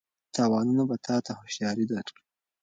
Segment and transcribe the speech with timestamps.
[0.35, 2.23] تاوانونه به تا ته هوښیاري درکړي.